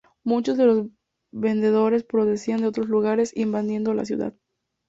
[0.23, 0.87] Muchos de los
[1.31, 4.33] vendedores procedían de otros lugares, "invadiendo" la ciudad.